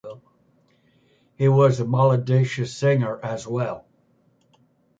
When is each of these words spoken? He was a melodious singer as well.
He 1.37 1.47
was 1.47 1.79
a 1.79 1.85
melodious 1.85 2.75
singer 2.75 3.23
as 3.23 3.45
well. 3.45 3.85